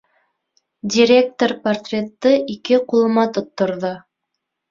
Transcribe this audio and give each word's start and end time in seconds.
Директор 0.93 1.53
портретты 1.67 2.33
ике 2.55 2.79
ҡулыма 2.93 3.27
тотторҙо. 3.39 3.93